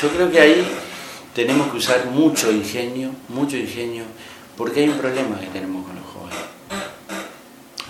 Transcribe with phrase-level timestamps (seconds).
[0.00, 0.66] Yo creo que ahí
[1.34, 4.04] tenemos que usar mucho ingenio, mucho ingenio,
[4.56, 6.38] porque hay un problema que tenemos con los jóvenes.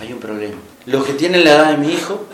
[0.01, 0.57] Hay un problema.
[0.87, 2.27] Los que tienen la edad de mi hijo,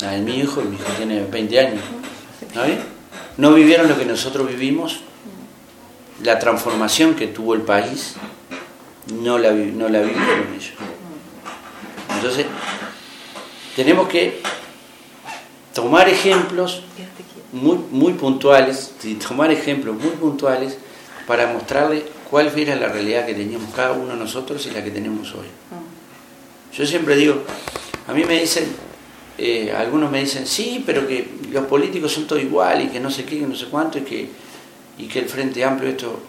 [0.00, 1.82] la de mi hijo, mi hijo tiene 20 años,
[2.54, 2.62] ¿no,
[3.36, 5.00] no vivieron lo que nosotros vivimos,
[6.22, 8.14] la transformación que tuvo el país,
[9.12, 10.72] no la, no la vivieron ellos.
[12.16, 12.46] Entonces,
[13.76, 14.40] tenemos que
[15.72, 16.82] tomar ejemplos
[17.54, 18.92] muy, muy puntuales,
[19.26, 20.76] tomar ejemplos muy puntuales
[21.26, 24.90] para mostrarle cuál era la realidad que teníamos cada uno de nosotros y la que
[24.90, 25.46] tenemos hoy.
[25.46, 26.74] Mm.
[26.76, 27.42] Yo siempre digo,
[28.08, 28.64] a mí me dicen,
[29.38, 33.08] eh, algunos me dicen, sí, pero que los políticos son todo igual y que no
[33.08, 34.28] sé qué, que no sé cuánto, y que,
[34.98, 36.20] y que el Frente Amplio, esto...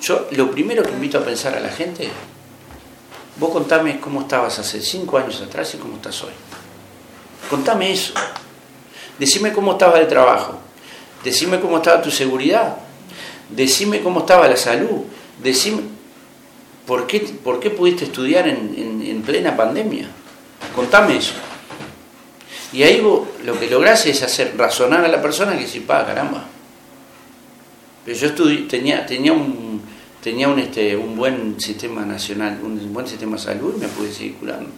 [0.00, 2.08] Yo, lo primero que invito a pensar a la gente,
[3.38, 6.32] vos contame cómo estabas hace cinco años atrás y cómo estás hoy.
[7.50, 8.14] Contame eso.
[9.18, 10.58] Decime cómo estaba el trabajo.
[11.24, 12.76] Decime cómo estaba tu seguridad.
[13.50, 15.02] Decime cómo estaba la salud.
[15.42, 15.82] Decime
[16.86, 20.08] por qué, por qué pudiste estudiar en, en, plena pandemia.
[20.74, 21.34] Contame eso.
[22.72, 26.06] Y ahí vos, lo que lográs es hacer razonar a la persona que si paga,
[26.06, 26.44] caramba.
[28.04, 28.34] Pero yo
[28.68, 29.82] tenía, tenía un
[30.26, 34.12] tenía un, este, un buen sistema nacional, un buen sistema de salud y me pude
[34.12, 34.70] seguir curando.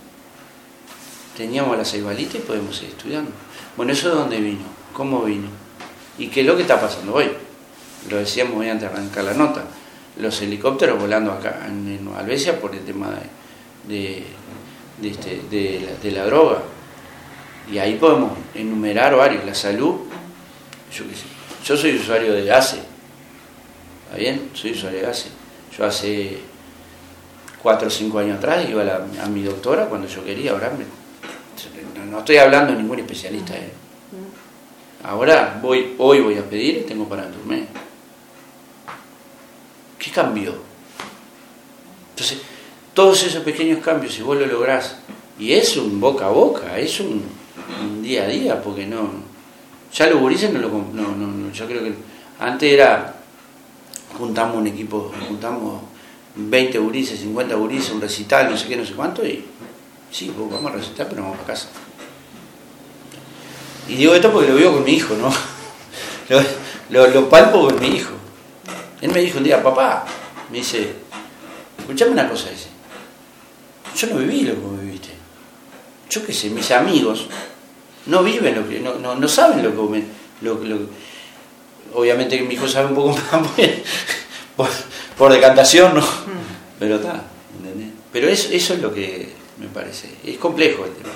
[1.39, 3.31] Teníamos la ceibalita y podemos seguir estudiando.
[3.77, 4.65] Bueno, ¿eso de dónde vino?
[4.93, 5.47] ¿Cómo vino?
[6.19, 7.31] ¿Y qué es lo que está pasando hoy?
[8.11, 9.63] Lo decíamos hoy antes de arrancar la nota.
[10.19, 13.13] Los helicópteros volando acá en Nueva Albesia por el tema
[13.87, 14.25] de,
[15.01, 16.59] de, este, de, la, droga.
[17.73, 19.45] Y ahí podemos enumerar varios.
[19.45, 19.95] La salud,
[20.93, 21.27] yo qué sé.
[21.65, 22.81] Yo soy usuario de ACE.
[24.07, 24.51] ¿Está bien?
[24.55, 25.29] Soy usuario de ACE.
[25.79, 26.39] Yo hace
[27.63, 30.85] cuatro o cinco años atrás iba a, a mi doctora cuando yo quería, ahora me,
[32.07, 33.55] no estoy hablando de ningún especialista.
[33.55, 33.71] ¿eh?
[35.05, 37.67] Ahora voy, hoy voy a pedir y tengo para dormir.
[39.99, 40.55] ¿Qué cambió?
[42.11, 42.39] Entonces,
[42.95, 44.97] todos esos pequeños cambios, si vos lo lográs,
[45.39, 47.23] y es un boca a boca, es un,
[48.03, 49.11] día a día, porque no.
[49.95, 50.69] Ya los gurises no lo.
[50.69, 51.95] No, no, yo creo que.
[52.41, 53.15] Antes era.
[54.19, 55.83] Juntamos un equipo, juntamos
[56.35, 59.45] 20 gurises, 50 gurises, un recital, no sé qué, no sé cuánto, y
[60.11, 61.69] sí, pues vamos a recitar, pero vamos a casa.
[63.89, 65.33] Y digo esto porque lo veo con mi hijo, ¿no?
[66.91, 68.15] Lo, lo, palpo con mi hijo.
[69.03, 70.07] Él me dijo un día, papá,
[70.51, 70.95] me dice,
[71.79, 72.69] escuchame una cosa, dice,
[73.95, 75.11] yo no viví lo que vos viviste.
[76.09, 77.27] Yo qué sé, mis amigos
[78.07, 79.71] no viven lo que, no, no, saben lo
[80.61, 80.79] que lo,
[81.95, 83.51] obviamente que mi hijo sabe un poco más
[84.57, 84.69] por,
[85.17, 86.01] por decantación, ¿no?
[86.01, 86.79] Mm.
[86.79, 87.25] Pero está,
[87.59, 87.91] ¿entendés?
[88.13, 90.09] Pero eso, eso es lo que me parece.
[90.25, 91.11] Es complejo el tema.